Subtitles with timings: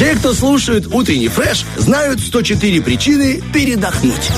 [0.00, 4.30] Те, кто слушает утренний фреш, знают 104 причины передохнуть.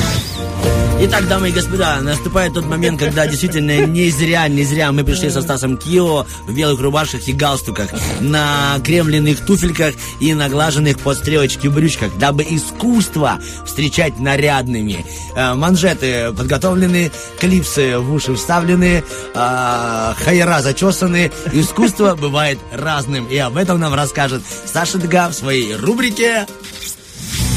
[1.05, 5.31] Итак, дамы и господа, наступает тот момент, когда действительно не зря, не зря мы пришли
[5.31, 7.89] со Стасом Кио в белых рубашках и галстуках,
[8.21, 15.05] на кремленных туфельках и наглаженных под стрелочки брючках, дабы искусство встречать нарядными.
[15.35, 19.03] Э, манжеты подготовлены, клипсы в уши вставлены,
[19.35, 21.33] э, хайера зачесаны.
[21.53, 26.47] Искусство бывает разным, и об этом нам расскажет Саша Дга в своей рубрике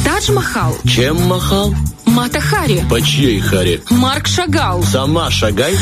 [0.04, 1.76] Тадж Махал, Чем махал?
[2.16, 3.82] Мата Хари, По чьей харе?
[3.90, 5.76] Марк Шагал, Сама шагай.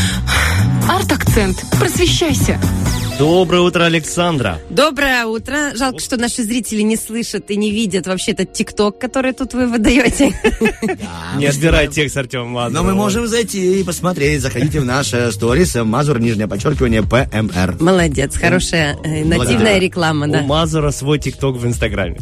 [0.89, 1.63] Арт-акцент.
[1.79, 2.59] Просвещайся.
[3.19, 4.59] Доброе утро, Александра.
[4.71, 5.75] Доброе утро.
[5.75, 9.67] Жалко, что наши зрители не слышат и не видят вообще этот ТикТок, который тут вы
[9.67, 10.33] выдаете.
[11.37, 12.83] Не отбирай текст Артема Мазурова.
[12.83, 14.41] Но мы можем зайти и посмотреть.
[14.41, 15.75] Заходите в наши сторис.
[15.75, 17.77] Мазур, нижнее подчеркивание, ПМР.
[17.79, 20.41] Молодец, хорошая э, нативная реклама, У.
[20.47, 22.17] Мазура свой ТикТок в Инстаграме.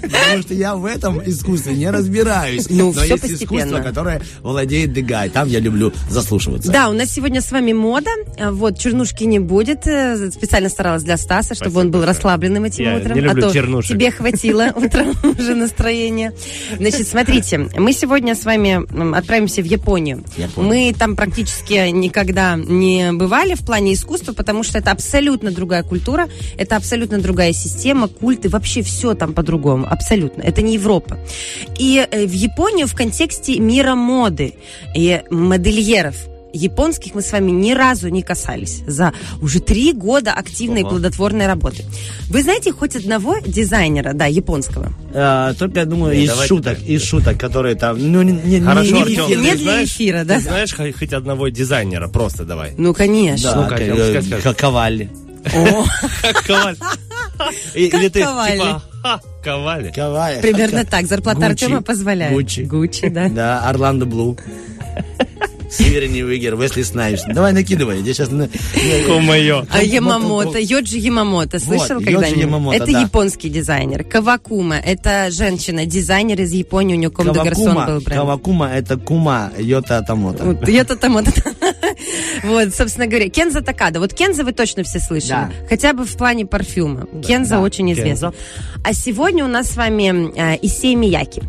[0.00, 2.66] Потому что я в этом искусстве не разбираюсь.
[2.70, 3.60] Ну, Но есть постепенно.
[3.62, 5.28] искусство, которое владеет Дегай.
[5.30, 6.70] Там я люблю заслушиваться.
[6.72, 8.10] Да, у нас сегодня с вами мода.
[8.38, 9.86] А, Вот, чернушки не будет.
[9.86, 12.16] Э, Специально старалась для Стаса, чтобы Спасибо он был большое.
[12.16, 13.14] расслабленным этим Я утром.
[13.14, 13.92] не люблю а то чернушек.
[13.92, 16.32] тебе хватило утром уже настроения.
[16.78, 18.84] Значит, смотрите, мы сегодня с вами
[19.16, 20.24] отправимся в Японию.
[20.36, 20.68] Япония.
[20.68, 26.28] Мы там практически никогда не бывали в плане искусства, потому что это абсолютно другая культура,
[26.56, 30.42] это абсолютно другая система, культы, вообще все там по-другому, абсолютно.
[30.42, 31.18] Это не Европа.
[31.78, 34.54] И э, в Японию в контексте мира моды
[34.94, 36.16] и модельеров
[36.56, 40.90] японских мы с вами ни разу не касались за уже три года активной и Ого.
[40.90, 41.84] плодотворной работы.
[42.30, 44.92] Вы знаете хоть одного дизайнера, да, японского?
[45.12, 46.86] А, только, я думаю, Не, из шуток, так.
[46.86, 50.24] из шуток, которые там, ну, не, не, Хорошо, не- Артем, не ты для знаешь, эфира,
[50.24, 50.36] да?
[50.36, 52.06] Ты знаешь хоть хоть одного дизайнера?
[52.06, 52.72] Просто давай.
[52.78, 53.50] Ну, конечно.
[53.50, 53.88] Да, Ну, как, как,
[54.38, 55.10] э, как Ковали.
[55.52, 55.84] О,
[56.46, 56.76] Коваль.
[56.76, 58.80] Как Или ты типа
[59.44, 59.92] Ковали.
[59.94, 60.40] Ковали.
[60.40, 61.06] примерно так.
[61.06, 61.46] Зарплата.
[61.46, 62.32] Артема позволяет.
[62.32, 62.60] Гуччи.
[62.60, 63.28] Гуччи, да.
[63.28, 64.36] Да, Орландо Блу.
[65.70, 67.24] Северный Уигер, Весли Снайпс.
[67.34, 68.00] Давай накидывай.
[68.00, 68.30] Я сейчас...
[68.30, 72.74] А Ямамото, Йоджи Ямамото, слышал Вот, когда-нибудь?
[72.76, 73.00] Это да.
[73.00, 74.04] японский дизайнер.
[74.04, 78.20] Кавакума, это женщина, дизайнер из Японии, у нее Ком де Гарсон был Кавакума, бренд.
[78.20, 80.44] Кавакума это кума Йота Тамото.
[80.44, 81.16] Вот, я-то там
[82.42, 84.00] вот, собственно говоря, Кенза Такада.
[84.00, 85.52] Вот Кенза вы точно все слышали.
[85.68, 87.06] Хотя бы в плане парфюма.
[87.26, 88.32] Кенза очень известна.
[88.84, 91.42] А сегодня у нас с вами э, Исей Мияки.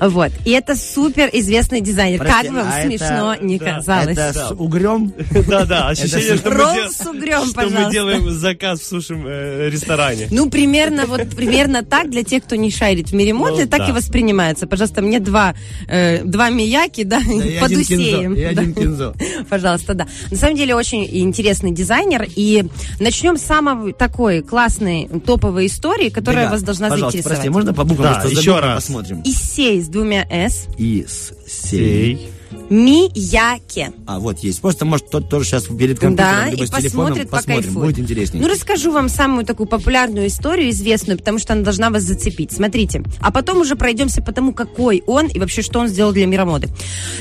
[0.00, 0.30] Вот.
[0.46, 2.18] И это супер известный дизайнер.
[2.20, 4.16] Прости, как вам а смешно это- не да, казалось?
[4.16, 5.12] Это с угрем?
[5.46, 10.28] Да-да, ощущение, что мы с угрем, что мы делаем заказ в суши-ресторане.
[10.30, 13.88] Ну, примерно вот примерно так для тех, кто не шарит в мире моды, Ну, так
[13.88, 14.66] и воспринимается.
[14.66, 15.54] Пожалуйста, мне два,
[15.88, 17.20] э, два Мияки, да,
[17.60, 18.34] под один усеем.
[18.34, 19.14] и один кинзо.
[19.50, 20.07] Пожалуйста, да.
[20.30, 22.26] На самом деле очень интересный дизайнер.
[22.36, 22.64] И
[23.00, 27.38] начнем с самой такой классной топовой истории, которая Дега, вас должна пожалуйста, заинтересовать.
[27.38, 28.14] прости, можно по буквам?
[28.22, 28.84] Да, еще раз.
[28.84, 29.22] посмотрим.
[29.24, 32.30] Исей с двумя «с», Ис, сей.
[32.70, 33.92] Мияке.
[34.06, 34.60] А, вот есть.
[34.60, 37.56] Просто, может, тот тоже сейчас перед компьютером, Да, либо и с телефоном посмотрит, посмотрим.
[37.62, 37.86] покайфует.
[37.86, 38.42] Будет интереснее.
[38.42, 42.52] Ну, расскажу вам самую такую популярную историю, известную, потому что она должна вас зацепить.
[42.52, 43.02] Смотрите.
[43.20, 46.44] А потом уже пройдемся по тому, какой он и вообще, что он сделал для мира
[46.44, 46.68] моды.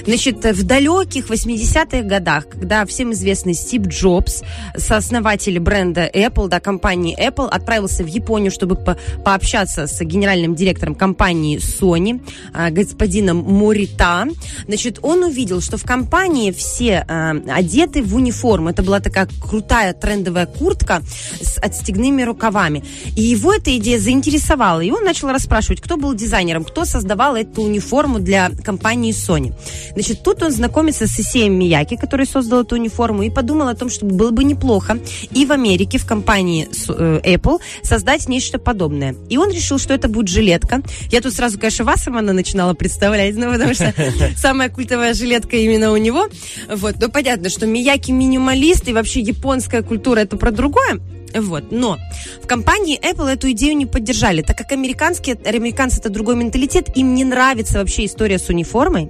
[0.06, 4.44] Значит, в далеких 80-х годах, когда всем известный Стив Джобс,
[4.76, 10.96] сооснователь бренда Apple, да, компании Apple, отправился в Японию, чтобы по- пообщаться с генеральным директором
[10.96, 12.22] компании Sony,
[12.54, 14.26] а, господином Морита,
[14.68, 18.70] значит, он увидел, что в компании все а, одеты в униформу.
[18.70, 21.02] Это была такая крутая трендовая куртка
[21.42, 22.84] с отстегными рукавами.
[23.16, 24.82] И его эта идея заинтересовала.
[24.82, 29.54] И он начал расспрашивать, кто был дизайнером, кто создавал эту униформу для компании Sony.
[29.94, 33.90] Значит, тут он знакомится с Исеем Мияки, который создал эту униформу, и подумал о том,
[33.90, 35.00] что было бы неплохо
[35.32, 39.16] и в Америке, в компании э, Apple, создать нечто подобное.
[39.30, 40.82] И он решил, что это будет жилетка.
[41.12, 43.94] Я тут сразу, конечно, Вассермана начинала представлять, ну, потому что
[44.38, 46.28] самая культовая жилетка именно у него.
[46.69, 46.95] Вот.
[47.00, 51.00] Но понятно, что Мияки минималист, и вообще японская культура это про другое.
[51.34, 51.72] Вот.
[51.72, 51.98] Но
[52.42, 57.13] в компании Apple эту идею не поддержали, так как американские, американцы это другой менталитет, им
[57.13, 59.10] не нравится вообще история с униформой,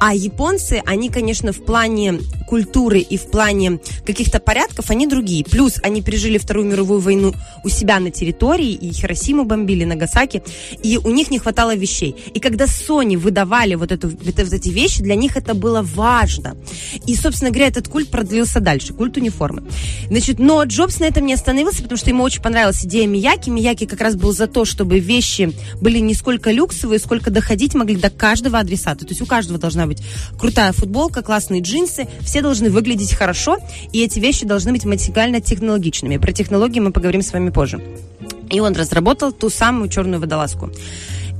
[0.00, 5.44] а японцы, они, конечно, в плане культуры и в плане каких-то порядков, они другие.
[5.44, 10.42] Плюс они пережили Вторую мировую войну у себя на территории, и Хиросиму бомбили, Нагасаки,
[10.82, 12.16] и у них не хватало вещей.
[12.34, 16.56] И когда Sony выдавали вот, эту, вот эти вещи, для них это было важно.
[17.06, 19.64] И, собственно говоря, этот культ продлился дальше, культ униформы.
[20.08, 23.50] Значит, но Джобс на этом не остановился, потому что ему очень понравилась идея Мияки.
[23.50, 27.96] Мияки как раз был за то, чтобы вещи были не сколько люксовые, сколько доходить могли
[27.96, 29.04] до каждого адресата.
[29.04, 30.02] То есть у каждого должна быть
[30.38, 33.58] крутая футболка, классные джинсы, все должны выглядеть хорошо,
[33.92, 36.16] и эти вещи должны быть максимально технологичными.
[36.16, 37.80] Про технологии мы поговорим с вами позже.
[38.50, 40.70] И он разработал ту самую черную водолазку.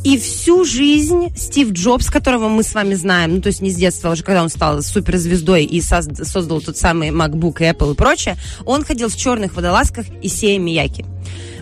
[0.06, 3.74] И всю жизнь Стив Джобс, которого мы с вами знаем, ну, то есть не с
[3.74, 7.96] детства, уже когда он стал суперзвездой и соз- создал тот самый MacBook и Apple и
[7.96, 11.04] прочее, он ходил в черных водолазках и Сея Мияки.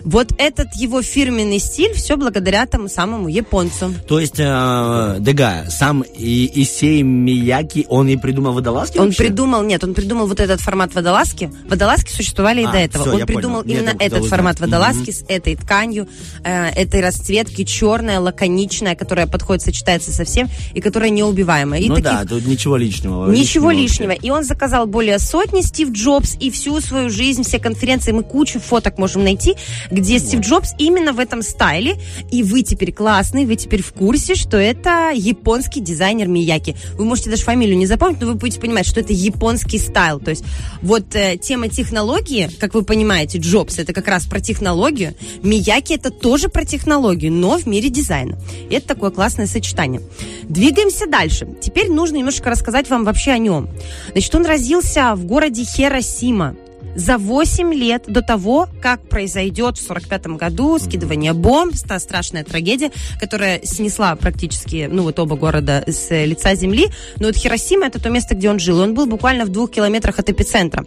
[0.05, 3.91] Вот этот его фирменный стиль все благодаря тому самому японцу.
[4.07, 9.23] То есть, э, Дега, сам и, Исей Мияки, он и придумал водолазки Он вообще?
[9.23, 11.51] придумал, нет, он придумал вот этот формат водолазки.
[11.67, 13.03] Водолазки существовали и А, до этого.
[13.03, 13.77] всё, он придумал понял.
[13.79, 14.29] Именно этот узнать.
[14.29, 16.07] формат водолазки с этой тканью,
[16.43, 21.79] э, этой расцветки, черная, лаконичная, которая подходит, сочетается со всем и которая неубиваемая.
[21.79, 23.31] И Ну таких да, тут ничего личного.
[23.31, 23.81] Ничего вообще.
[23.81, 24.11] лишнего.
[24.11, 28.59] И он заказал более сотни Стив Джобс, и всю свою жизнь, все конференции, мы кучу
[28.59, 29.55] фоток можем найти,
[29.95, 31.95] где Стив Джобс именно в этом стайле.
[32.29, 36.75] И вы теперь классный, вы теперь в курсе, что это японский дизайнер Мияки.
[36.97, 40.19] Вы можете даже фамилию не запомнить, но вы будете понимать, что это японский стайл.
[40.19, 40.43] То есть
[40.81, 46.11] вот э, тема технологии, как вы понимаете, Джобс это как раз про технологию, Мияки это
[46.11, 48.37] тоже про технологию, но в мире дизайна.
[48.69, 50.01] И это такое классное сочетание.
[50.43, 51.47] Двигаемся дальше.
[51.61, 53.69] Теперь нужно немножко рассказать вам вообще о нем.
[54.11, 56.57] Значит, он родился в городе Хиросима
[56.95, 62.91] за 8 лет до того, как произойдет в 45 году скидывание бомб, та страшная трагедия,
[63.19, 66.87] которая снесла практически, ну вот оба города с лица земли.
[67.17, 68.79] Но вот Хиросима это то место, где он жил.
[68.79, 70.85] Он был буквально в двух километрах от эпицентра.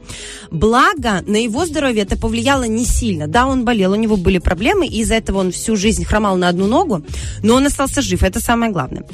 [0.51, 3.27] Благо, на его здоровье это повлияло не сильно.
[3.27, 6.49] Да, он болел, у него были проблемы, и из-за этого он всю жизнь хромал на
[6.49, 7.03] одну ногу,
[7.43, 9.05] но он остался жив, это самое главное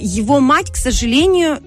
[0.00, 1.60] его мать, к сожалению,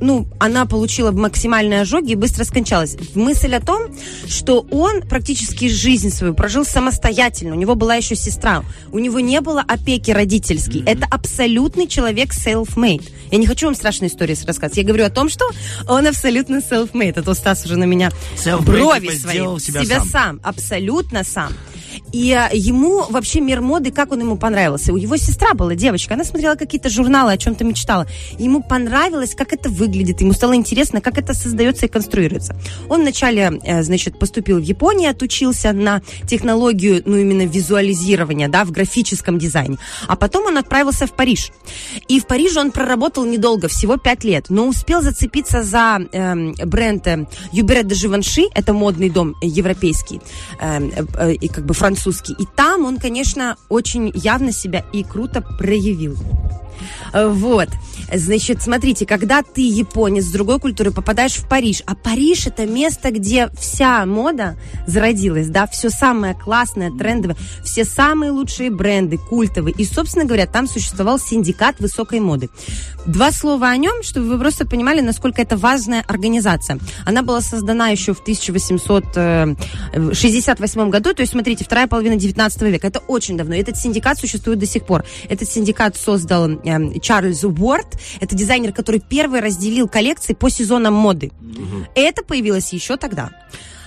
[0.00, 2.96] ну, она получила максимальные ожоги и быстро скончалась.
[3.14, 3.94] Мысль о том,
[4.26, 7.54] что он практически жизнь свою прожил самостоятельно.
[7.54, 8.64] У него была еще сестра.
[8.92, 10.82] У него не было опеки родительской.
[10.86, 13.08] Это абсолютный человек self-made.
[13.30, 14.76] Я не хочу вам страшные истории рассказывать.
[14.78, 15.48] Я говорю о том, что
[15.88, 17.14] он абсолютно self-made.
[17.16, 19.34] Это Стас уже на меня Self-made, брови типа, свои.
[19.34, 20.08] сделал себя сам.
[20.08, 20.40] сам.
[20.42, 21.52] Абсолютно сам.
[22.12, 24.92] И а, ему вообще мир моды, как он ему понравился.
[24.92, 28.06] У его сестра была девочка, она смотрела какие-то журналы, о чем-то мечтала.
[28.38, 32.56] Ему понравилось, как это выглядит, ему стало интересно, как это создается и конструируется.
[32.88, 38.70] Он вначале, э, значит, поступил в Японию, отучился на технологию, ну, именно визуализирования, да, в
[38.70, 39.78] графическом дизайне.
[40.08, 41.50] А потом он отправился в Париж.
[42.08, 47.06] И в Париже он проработал недолго, всего пять лет, но успел зацепиться за эм, бренд
[47.06, 50.20] э, Юбере де Живанши, это модный дом европейский,
[50.60, 52.34] эм, э, и как бы французский.
[52.38, 56.16] И там он, конечно, очень явно себя и круто проявил.
[57.12, 57.68] Э, Вот.
[58.14, 63.10] Значит, смотрите, когда ты японец с другой культуры попадаешь в Париж, а Париж это место,
[63.10, 69.74] где вся мода зародилась, да, все самое классное, трендовое, все самые лучшие бренды, культовые.
[69.74, 72.50] И, собственно говоря, там существовал синдикат высокой моды.
[73.06, 76.78] Два слова о нем, чтобы вы просто понимали, насколько это важная организация.
[77.06, 82.86] Она была создана еще в 1868 году, то есть, смотрите, вторая половина 19 века.
[82.86, 83.54] Это очень давно.
[83.54, 85.04] Этот синдикат существует до сих пор.
[85.28, 86.58] Этот синдикат создал э,
[87.00, 87.98] Чарльз Уорд.
[88.20, 91.32] Это дизайнер, который первый разделил коллекции по сезонам моды.
[91.94, 93.30] Это появилось еще тогда.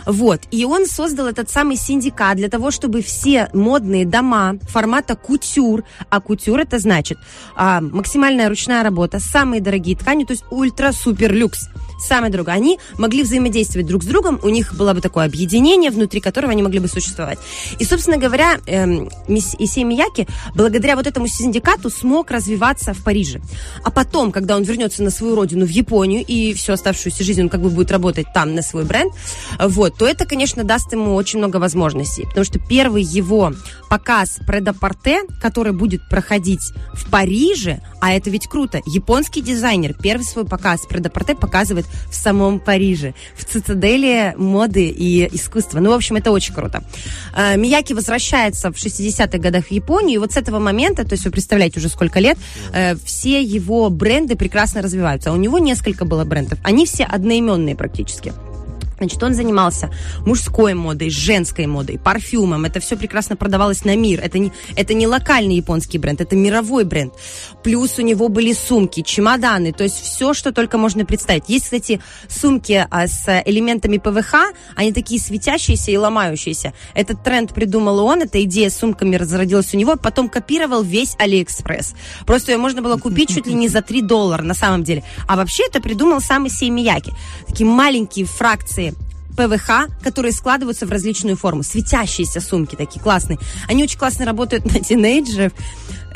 [0.05, 0.41] Вот.
[0.51, 6.21] И он создал этот самый синдикат для того, чтобы все модные дома формата кутюр, а
[6.21, 7.17] кутюр это значит
[7.55, 11.69] а, максимальная ручная работа, самые дорогие ткани, то есть ультра-супер-люкс
[11.99, 12.55] самое дорогое.
[12.55, 16.63] Они могли взаимодействовать друг с другом, у них было бы такое объединение, внутри которого они
[16.63, 17.39] могли бы существовать.
[17.79, 23.41] И, собственно говоря, эм, Исей Мияки благодаря вот этому синдикату смог развиваться в Париже.
[23.83, 27.49] А потом, когда он вернется на свою родину, в Японию, и всю оставшуюся жизнь он
[27.49, 29.13] как бы будет работать там на свой бренд,
[29.59, 32.23] вот, то это, конечно, даст ему очень много возможностей.
[32.25, 33.53] Потому что первый его
[33.89, 40.45] показ предапорте, который будет проходить в Париже, а это ведь круто, японский дизайнер первый свой
[40.45, 45.79] показ предапорте показывает в самом Париже, в цитадели моды и искусства.
[45.79, 46.83] Ну, в общем, это очень круто.
[47.35, 51.25] Э, Мияке возвращается в 60-х годах в Японию, и вот с этого момента, то есть
[51.25, 52.37] вы представляете уже сколько лет,
[52.73, 55.29] э, все его бренды прекрасно развиваются.
[55.29, 56.59] А у него несколько было брендов.
[56.63, 58.33] Они все одноименные практически.
[58.97, 59.89] Значит, он занимался
[60.25, 62.65] мужской модой, женской модой, парфюмом.
[62.65, 64.21] Это все прекрасно продавалось на мир.
[64.21, 67.13] Это не, это не локальный японский бренд, это мировой бренд.
[67.63, 71.43] Плюс у него были сумки, чемоданы, то есть все, что только можно представить.
[71.47, 76.73] Есть, кстати, сумки а, с элементами ПВХ, они такие светящиеся и ломающиеся.
[76.93, 81.95] Этот тренд придумал он, эта идея с сумками разродилась у него, потом копировал весь Алиэкспресс.
[82.25, 85.03] Просто ее можно было купить чуть ли не за 3 доллара на самом деле.
[85.27, 87.13] А вообще это придумал сам Иссей Мияке.
[87.47, 88.94] Такие маленькие фракции
[89.35, 91.63] ПВХ, которые складываются в различную форму.
[91.63, 93.39] Светящиеся сумки такие классные.
[93.67, 95.53] Они очень классно работают на тинейджеров.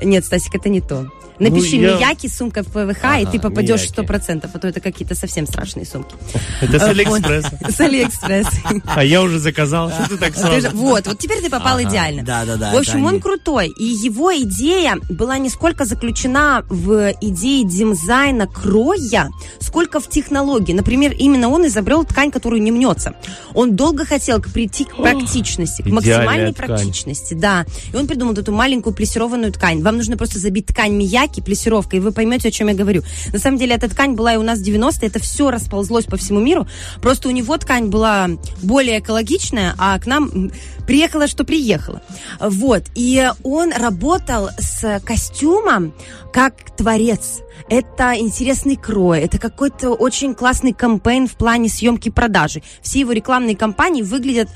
[0.02, 1.12] Нет, Стасик, это не то.
[1.40, 4.80] Напиши Ну, я- Мияке, сумка в ПВХ, и ты попадешь сто процентов, а то это
[4.82, 6.16] какие-то совсем страшные сумки.
[6.62, 6.90] Это с Вот.
[6.90, 7.60] Алиэкспресса.
[7.70, 8.48] С Алиэкспресс.
[8.86, 9.90] А я уже заказал.
[9.90, 10.70] Что ты так сразу?
[10.74, 12.24] Вот, вот теперь ты попал идеально.
[12.24, 13.70] Да-да-да, В общем, он крутой.
[13.80, 19.30] И его идея была не сколько заключена в идее дизайна кроя,
[19.60, 20.74] сколько в технологии.
[20.74, 23.14] Например, именно он изобрел ткань, которую не мнется.
[23.54, 27.34] Он долго хотел прийти к практичности, к максимальной практичности.
[27.34, 27.66] Да.
[27.94, 29.82] И он придумал эту маленькую плессированную ткань.
[29.82, 33.04] Вам нужно просто забить ткань Мияки, плессировка, и вы поймете, о чем я говорю.
[33.32, 36.18] На самом деле, эта ткань была и у нас в 90-е, это все расползлось по
[36.18, 36.68] всему миру.
[37.02, 38.30] Просто у него ткань была
[38.64, 40.52] более экологичная, а к нам
[40.88, 42.02] приехала, что приехала.
[42.40, 42.84] Вот.
[42.96, 45.94] И он работал с костюмом
[46.34, 47.42] как творец.
[47.70, 52.64] Это интересный крой, это какой-то очень классный кампейн в плане съемки продажи.
[52.82, 54.50] Все его рекламные кампании выглядят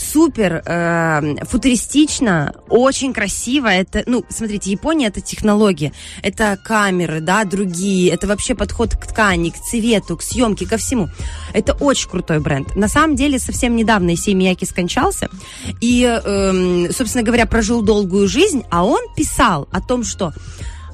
[0.00, 3.68] супер э, футуристично, очень красиво.
[3.68, 9.50] Это, ну, смотрите, Япония это технология, это камеры, да, другие, это вообще подход к ткани,
[9.50, 11.08] к цвету, к съемке, ко всему.
[11.52, 12.76] Это очень крутой бренд.
[12.76, 15.28] На самом деле, совсем недавно Исей Мияки скончался
[15.80, 20.32] и, эм, собственно говоря, прожил долгую жизнь, а он писал о том, что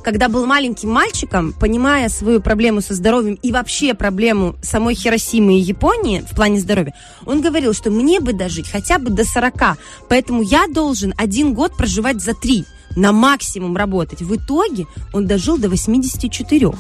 [0.05, 5.63] когда был маленьким мальчиком, понимая свою проблему со здоровьем и вообще проблему самой Хиросимы и
[5.63, 6.95] Японии в плане здоровья,
[7.25, 11.77] он говорил, что мне бы дожить хотя бы до 40, поэтому я должен один год
[11.77, 12.65] проживать за три,
[12.97, 14.21] на максимум работать.
[14.21, 16.71] В итоге он дожил до 84.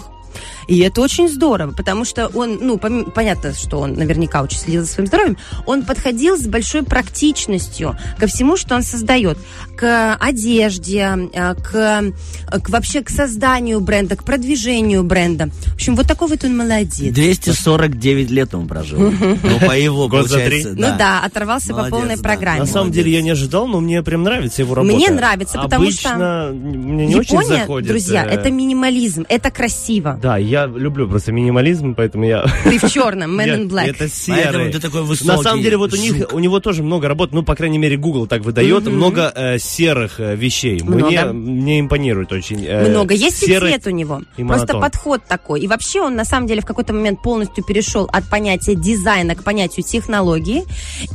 [0.69, 4.83] И это очень здорово, потому что он, ну, пом- понятно, что он наверняка очень следил
[4.83, 5.37] за своим здоровьем,
[5.67, 9.38] он подходил с большой практичностью ко всему, что он создает.
[9.76, 12.12] К одежде, э, к,
[12.62, 15.49] к вообще к созданию бренда, к продвижению бренда.
[15.67, 17.12] В общем, вот такой вот он молодец.
[17.14, 18.99] 249 лет он прожил.
[19.45, 20.81] Ну, по его, Год за получается, три.
[20.81, 22.61] Ну да, оторвался по полной программе.
[22.61, 24.95] На самом деле я не ожидал, но мне прям нравится его работа.
[24.95, 27.88] Мне нравится, потому Обычно что мне не очень Япония, заходит.
[27.88, 30.19] друзья, э, это минимализм, это красиво.
[30.25, 32.47] Да, я люблю просто минимализм, поэтому я...
[32.64, 33.88] Ты в черном, Man Нет, in Black.
[33.90, 34.73] Это Поэтому серый.
[34.73, 35.43] ты такой На высокий.
[35.43, 38.26] самом деле, вот у них, у него тоже много работ, ну, по крайней мере, Google
[38.26, 40.81] так выдает, много э, серых э, вещей.
[40.83, 41.04] Много.
[41.04, 42.64] Мне, мне импонирует очень.
[42.64, 43.12] э, Много.
[43.12, 43.75] Есть и серость.
[43.75, 44.23] цвет у него.
[44.38, 44.81] и Просто монотон.
[44.81, 45.61] подход такой.
[45.61, 49.45] И вообще он на самом деле в какой-то момент полностью перешел от понятия дизайна к
[49.45, 50.62] понятию технологии.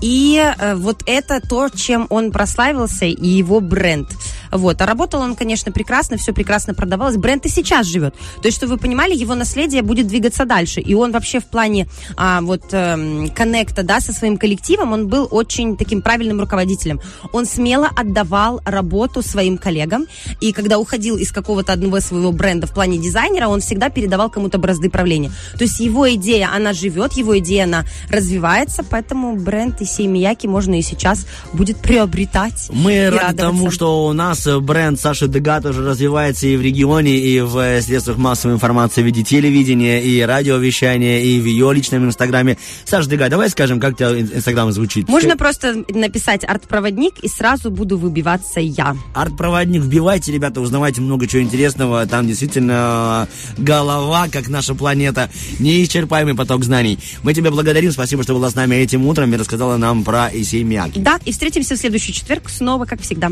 [0.03, 4.09] И э, вот это то, чем он прославился и его бренд.
[4.51, 4.81] Вот.
[4.81, 7.17] А работал он, конечно, прекрасно, все прекрасно продавалось.
[7.17, 8.15] Бренд и сейчас живет.
[8.41, 10.81] То есть, чтобы вы понимали, его наследие будет двигаться дальше.
[10.81, 11.87] И он вообще в плане
[12.17, 16.99] а, вот эм, коннекта, да, со своим коллективом, он был очень таким правильным руководителем.
[17.33, 20.05] Он смело отдавал работу своим коллегам.
[20.41, 24.57] И когда уходил из какого-то одного своего бренда в плане дизайнера, он всегда передавал кому-то
[24.57, 25.31] бразды правления.
[25.57, 30.77] То есть его идея, она живет, его идея, она развивается, поэтому бренд Исей Мияки можно
[30.77, 32.69] и сейчас будет приобретать.
[32.71, 33.45] Мы рады радоваться.
[33.45, 37.57] тому, что у нас э, бренд Саши Дега тоже развивается и в регионе, и в
[37.57, 42.57] э, средствах массовой информации в виде телевидения, и радиовещания, и в ее личном инстаграме.
[42.85, 45.07] Саша Дега, давай скажем, как тебя ин- инстаграм звучит.
[45.07, 48.95] Можно просто написать арт-проводник, и сразу буду выбиваться я.
[49.13, 52.05] Арт-проводник, вбивайте, ребята, узнавайте много чего интересного.
[52.05, 53.27] Там действительно
[53.57, 55.29] э, голова, как наша планета,
[55.59, 56.99] неисчерпаемый поток знаний.
[57.23, 60.63] Мы тебя благодарим, спасибо, что была с нами этим утром и рассказала нам про Исей
[60.63, 60.99] Мияги.
[60.99, 63.31] Да, и встретимся в следующий четверг снова, как всегда.